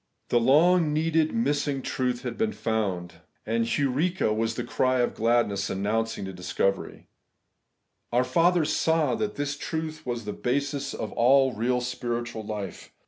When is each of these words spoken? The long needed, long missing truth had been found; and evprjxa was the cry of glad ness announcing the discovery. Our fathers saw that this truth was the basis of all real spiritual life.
The 0.29 0.39
long 0.39 0.93
needed, 0.93 1.27
long 1.31 1.43
missing 1.43 1.83
truth 1.83 2.23
had 2.23 2.35
been 2.35 2.53
found; 2.53 3.21
and 3.45 3.65
evprjxa 3.65 4.35
was 4.35 4.55
the 4.55 4.63
cry 4.63 4.99
of 5.01 5.13
glad 5.13 5.47
ness 5.47 5.69
announcing 5.69 6.25
the 6.25 6.33
discovery. 6.33 7.05
Our 8.11 8.23
fathers 8.23 8.73
saw 8.75 9.13
that 9.13 9.35
this 9.35 9.55
truth 9.55 10.03
was 10.03 10.25
the 10.25 10.33
basis 10.33 10.95
of 10.95 11.11
all 11.11 11.53
real 11.53 11.81
spiritual 11.81 12.43
life. 12.43 12.91